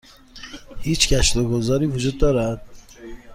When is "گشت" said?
1.13-1.35